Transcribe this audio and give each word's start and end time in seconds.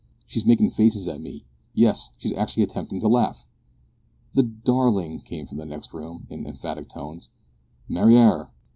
"She's 0.25 0.47
makin' 0.47 0.71
faces 0.71 1.07
at 1.07 1.21
me 1.21 1.45
yes, 1.75 2.09
she's 2.17 2.33
actually 2.33 2.63
attempting 2.63 2.99
to 3.01 3.07
laugh!" 3.07 3.45
"The 4.33 4.41
darling!" 4.41 5.19
came 5.19 5.45
from 5.45 5.59
the 5.59 5.63
next 5.65 5.93
room, 5.93 6.25
in 6.31 6.47
emphatic 6.47 6.89
tones. 6.89 7.29
"Mariar!" 7.87 8.49